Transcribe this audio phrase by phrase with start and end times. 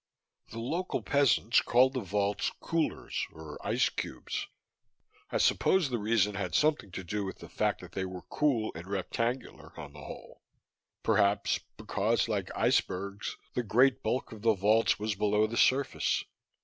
[0.49, 4.47] The local peasants called the vaults "coolers" or "ice cubes."
[5.29, 8.71] I suppose the reason had something to do with the fact that they were cool
[8.73, 10.41] and rectangular, on the whole
[11.03, 16.23] perhaps because, like icebergs, the great bulk of the vaults was below the surface.